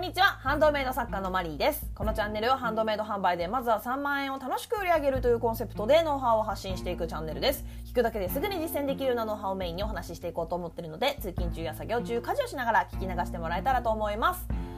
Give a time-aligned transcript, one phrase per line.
[0.00, 0.28] んにちは。
[0.40, 1.84] ハンドメイド作家のマリーです。
[1.94, 7.66] このチャンネルはハンドメイド販売でまずは3万円を楽しく売り上げるというコンセプトでノウハウを発信していくチャンネルです。
[7.84, 14.69] 聞くだけですぐに実践できるようなノウハウをメインにお話ししていこうと思ってるので通勤中や作業中家事をしながら聞き流してもらえたらと思います。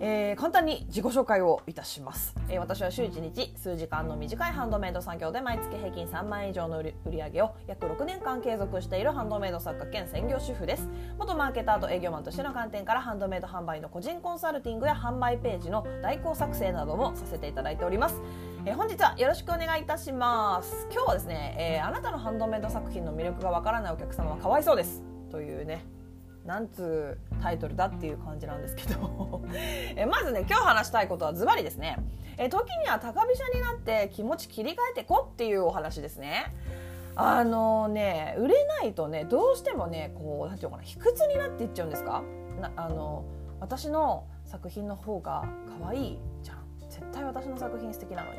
[0.00, 10.88] えー、簡単に自己紹介をいたします、えー、私は週1日数時間の短いハンドメイド作業で毎月平均3万円以上の売り上げを約6年間継続しているハンドメイド作家兼専業主婦です。
[11.18, 18.20] 元マーケターと営業マンとしての観点からハンドメイド販売の個人コンサルティングや販売ページの代行作成などもさせていただいております。
[18.64, 20.86] えー、本日はよろしくお願いいたします。
[20.92, 25.02] 今日はですね、えー、あなたのハンドメイド作品の魅力がわからないお客様はかわいそうです。
[25.30, 25.95] というね
[26.46, 29.42] なんつうタイトルだっていう感じなんですけど。
[29.96, 31.96] えまずね今日話したいことはズバリですね。
[32.38, 36.54] え時には高飛車になって気持ち切り替えてこっていうお話ですね。
[37.14, 42.22] あのね売れないとねどうしてもねこうなんていうのかな卑屈になっていっちゃうんですか？
[42.60, 43.24] なあの
[43.58, 45.44] 私の作品の方が
[45.80, 46.58] 可愛いじゃん。
[46.88, 48.38] 絶対私の作品素敵なのに。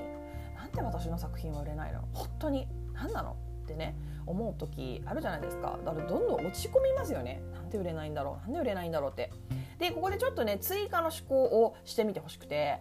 [0.55, 2.01] なんで私の作品は売れないの？
[2.13, 2.67] 本当に。
[2.93, 3.35] 何なの？
[3.67, 5.77] ってね思う時あるじゃないですか。
[5.83, 7.41] だからどんどん落ち込みますよね。
[7.53, 8.41] なんで売れないんだろう。
[8.43, 9.31] なんで売れないんだろうって。
[9.79, 12.79] でここでちょっとね追加の思考をしてみてほしくて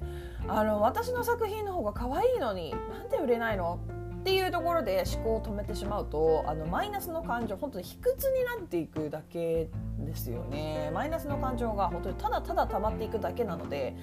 [0.48, 3.81] あの私の作品の方が可愛いのになんで売れないの？
[4.20, 9.69] っていうところで思考を止めてしまうとあのマイナスの感情本当に卑屈になっていくだけ
[10.01, 10.91] ですよね。
[10.92, 13.95] マイナスの感情が本当にただただ溜まっていくだけなので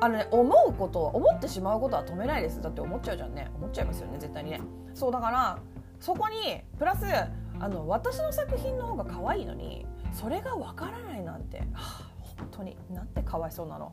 [0.00, 2.60] あのね思うこと思ってしまうことは止めないです。
[2.60, 3.50] だって思っちゃうじゃんね。
[3.56, 4.18] 思っちゃいますよね。
[4.18, 4.60] 絶対にね。
[4.94, 5.58] そうだから
[6.00, 7.04] そこにプラス
[7.60, 13.92] あの私の作品の方が可愛いのにそれがわからないなんて、はあ、本当になんてかわいそうなの。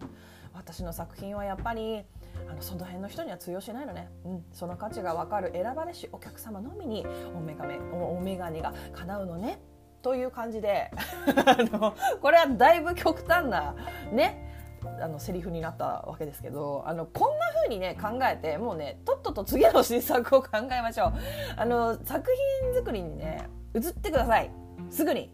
[0.54, 2.04] 私の作品はやっぱり
[2.50, 5.52] あのその辺の人には通用しないのね、うん、その価値が分かる。
[5.54, 9.60] 選ばれしお客様のみにお眼鏡お眼鏡が叶うのね。
[10.02, 10.92] という感じで
[11.48, 13.76] あのこれはだいぶ極端な
[14.12, 14.45] ね。
[15.02, 21.14] あのセリフになったわけですけどあのこんな風にね考えてもうねとっとと次の新作を考えましょう。
[21.58, 22.30] あの作
[22.64, 24.52] 品作りにね移ってください。
[24.90, 25.32] すぐに。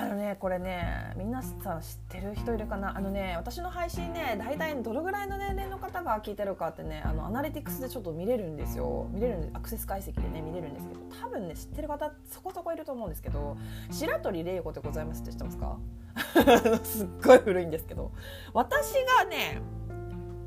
[0.00, 2.96] あのねこれね皆さん知ってる人いるかな？
[2.96, 9.08] あのね私の配信ね大体どのぐらいの年齢の方が聞いてるかってねあのアナリティクスでちょっと見れるんですよ。
[9.10, 13.56] 見れるんでアクセス解析でね見れるんですけど多分ね知ってる方そこそこいると思うんですけど
[13.90, 15.78] 白鳥玲子でございますって知ってますか？
[16.84, 18.12] すっごい古いんですけど
[18.52, 19.60] 私がね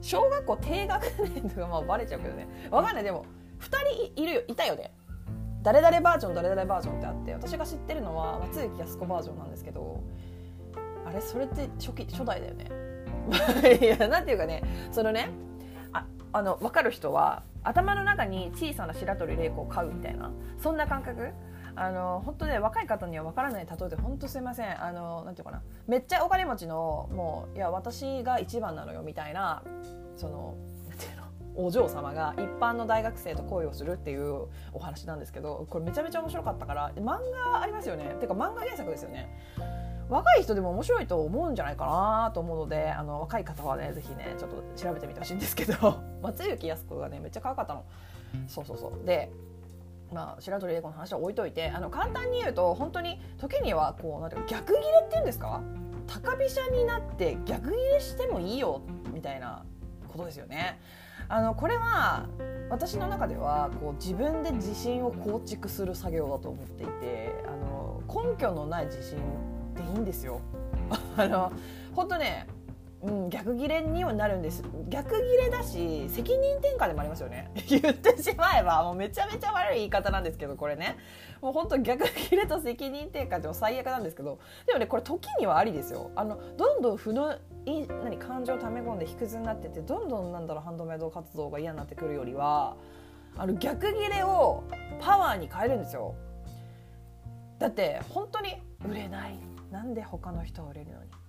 [0.02, 1.04] 小学校低学
[1.36, 3.04] 年とかまあバレちゃうけどねわかんない。
[3.04, 3.26] でも
[3.60, 3.66] 2
[4.14, 4.42] 人いるよ。
[4.48, 4.92] いたよね。
[5.64, 10.02] 誰々バージョン誰々バージョンってあって私が知ってるのは松雪靖子バージョンなんですけど
[11.06, 12.70] あれそれって初期初代だよね。
[13.80, 15.30] いやなんていうかねそのね
[15.94, 21.32] ああの分かる人は頭の中に小さな白鳥玲子を飼うみたいなそんな感覚？
[21.74, 24.84] あの本当ね若い方には分からない例えで本当すいません。
[24.84, 29.64] あのなんていうかなめっちゃお金持ちのもういや私が一番なのよみたいな
[30.18, 30.56] その
[31.56, 37.20] お嬢様が一般の大学生と恋をするっていうお話なんですけどこれめちゃめちゃ面白かったから漫
[37.54, 38.16] 画ありますよね。
[38.20, 39.30] てか漫画原作ですよね。
[40.10, 47.84] 若い人でも面白いと思うんじゃないかなと思うのであの若い方はねぜひねちょっと調べてみてほしいんですけど 松雪靖子がねめっちゃ可愛かったの。
[48.48, 49.06] そうそうそう。
[49.06, 49.32] で
[50.14, 55.62] まあ、白鳥玲子の話は置いといてあの簡単に言うと本当に時にはこうなんていうか逆ギレっていうんですか？
[56.08, 58.82] 高飛車になって逆ギレしてもいいよ
[59.14, 59.64] みたいな
[60.10, 60.82] ことですよね。
[61.32, 62.28] あのこれは
[62.70, 69.18] 私の中ではこう自分で自信を構築する作業だと思っていてあの根拠のない自信
[69.74, 70.42] でいいんですよ。
[71.16, 71.54] あの
[71.96, 72.48] 本当ね
[73.04, 74.64] うん、逆ギレにはなるんです。
[74.88, 77.52] 逆ギレだし責任転嫁でもありますよね。
[77.68, 80.98] 言ってしまえばもうめちゃめちゃ悪い言い方なんですけどこれね。
[81.42, 84.38] もう本当逆ギレと責任転嫁って最悪なんですけど。
[84.68, 86.12] でもねこれ時にはありですよ。
[86.16, 87.34] あのどんどん負の
[87.66, 92.76] い何感情を溜め込んで卑屈になっててどんどんなんだろうハンドメイド活動が嫌になってくるよりは
[93.36, 94.64] あの逆ギレを
[95.00, 96.14] パワーに変えるんですよ。
[97.58, 99.40] だって本当に売れない。
[99.72, 101.21] なんで他の人は売れるのに。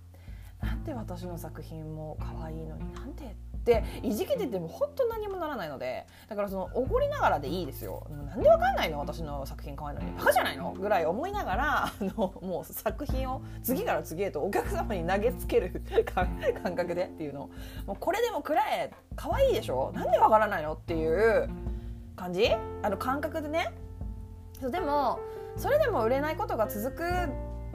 [0.63, 8.05] なんで私の作品も可愛いのになんでっていじけてても本当何もならないのでだからその怒りながらでいいですよ。
[8.27, 10.11] なんでわかんないの私の作品可愛いのに。
[10.17, 10.73] バカじゃないの？
[10.73, 15.81] ぐらい思いながらあのもう作品を次から次へとお客様に投げつける
[16.13, 17.49] 感覚でっていうの
[17.85, 19.91] もうこれでもくらえ可愛いでしょ？
[19.93, 20.73] なんでわからないの？
[20.73, 21.49] っていう
[22.17, 22.51] 感じ？
[22.81, 23.73] あの感覚でね。
[24.61, 25.19] でも
[25.55, 27.03] それでも売れないことが続く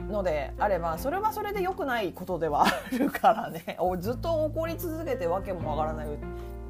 [0.07, 3.77] のであればそれはそれで良くないことではあるからね。
[3.99, 6.07] ずっと怒り続けてわけもわからない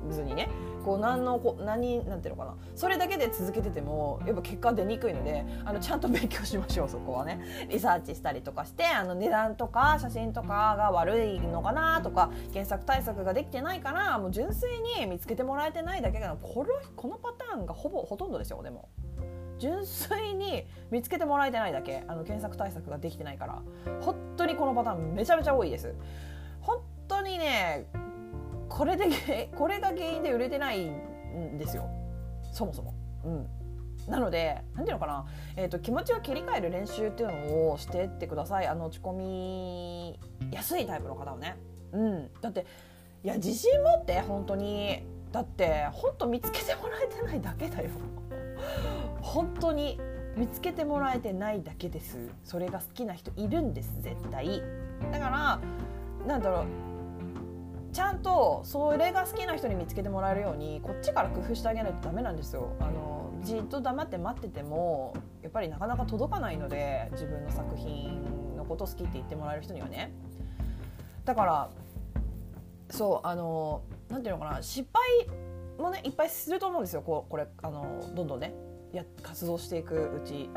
[0.09, 0.49] ずにね。
[0.83, 2.55] こう何のこ何なんていうのかな。
[2.75, 7.67] それだけで続けててもやっぱ結果出にくいのであのちゃんと勉強しましょう そこはね。
[7.69, 18.89] リサーチしたりとかしてあの値段とか写真とかが悪いのかなとか検索対策ができてないからもう純粋に見つけてもらえてないだけがこのこのパターンがほぼほとんどですよでも。
[19.59, 23.61] 純粋に見つけてもらえてないだけあの検索対策ができてないから
[24.01, 25.93] 本当にこのパターンめちゃめちゃ多いです。
[26.61, 27.85] 本当にね
[28.69, 31.89] これで これが原因で売れてないんですよ。
[32.51, 32.93] そもそも。
[33.25, 33.47] うん。
[34.07, 35.25] なので何ていうのかな、
[35.55, 38.67] えーと、気持ちを切り替える練習っていうのをしてってください。
[38.67, 40.19] あの落ち込み
[40.51, 41.57] やすいタイプの方はね。
[41.91, 42.65] うん、だって
[43.23, 45.03] いや自信持って本当に。
[45.31, 47.89] だって本当見つけてもらえてないだけだよ。
[49.29, 49.99] 本当に
[50.35, 52.17] 見つけてもらえてないだけです。
[52.43, 54.63] それが好きな人いるんです絶対。
[55.11, 55.59] だから
[56.27, 56.65] なんだろう。
[57.93, 62.73] ちゃんとそれが好きな人に見つけてもらえるようにこっちから工夫してあげないとダメなんですよ。
[62.79, 70.11] あのじっと黙って待っててもやっぱりなかなか届かないので自分の作品のこと好きって言ってもらえる人にはね。
[71.25, 71.69] だから
[72.89, 74.63] そうあのなんていうのかな。
[74.63, 75.27] 失敗
[75.79, 77.03] もねいっぱいすると思うんですよ。
[77.03, 77.85] こうこれあの
[78.15, 78.53] どんどんね。
[78.93, 80.49] や活動していくうちに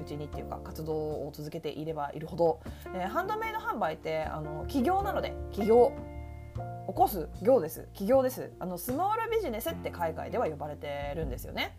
[0.00, 2.60] うちにっていうか活動を続けていればいるほど、
[2.94, 5.92] えー、ハンドメイド販売ってあの起業なので起業。
[6.90, 7.88] 起こす業です。
[7.94, 8.50] 起業です。
[8.58, 11.76] あのスモールビジネスって海外では呼ばれてるんですよね。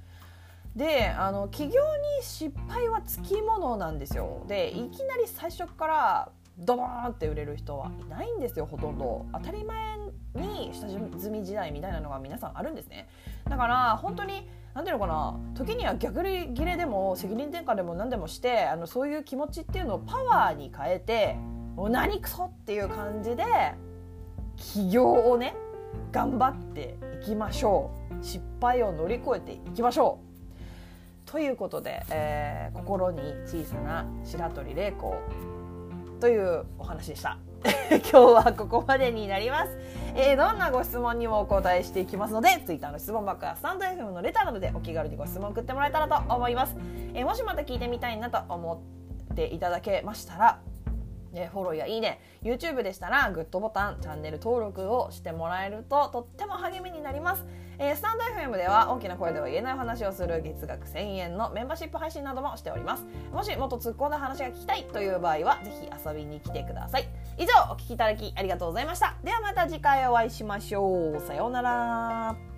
[0.76, 4.46] であの起業に失敗はつきものなんですよ。
[4.48, 9.26] でいきなり最初からドボーンって売れる人はいないんですよほとんど。
[9.34, 9.98] 当たり前
[10.36, 13.10] に下積み時代みたいなのが皆さんあるんですね。
[13.50, 15.40] だから本当に何ていうのかな？
[15.54, 21.36] 時には逆ギレでも責任転嫁でも何でもしてあのそういう気持ちっていうのをパワーに変えて
[21.76, 23.46] もう何クソっていう感じで
[24.56, 25.56] 起業をね
[26.12, 27.92] 頑張っていきましょ
[28.22, 28.24] う。
[28.24, 30.20] 失敗を乗り越えていきましょ
[31.28, 31.30] う。
[31.30, 35.16] ということで、えー、心に小さな白鳥玲子
[36.20, 37.38] というお話でした。
[37.90, 39.78] 今日はここまでになります、
[40.16, 46.76] えー、どんなご質問にもお答えしていきますので Twitter の質問箱やスタンド FM のレターなどでお気軽にご質問送ってもらえたらと思います、
[47.14, 48.84] えー、もしまた聞いてみたいなと思
[49.32, 50.60] っていただけましたら
[51.34, 57.46] えフォローやいいね YouTube でしたらグッドボタンチャンネル登録をしてもらえるととっても励みになります、
[57.84, 63.08] えー、スタンド FM では大きな声では言えない話をする月額1000円のメンバーシップ配信などもしております。
[63.34, 67.10] もしもっと突っ込んだ話が聞きたいという場合はぜひ遊びに来てください。
[67.40, 69.16] 以上お聞きいただきありがとうございました。
[69.24, 71.22] ではまた次回お会いしましょう。
[71.22, 72.51] さようなら。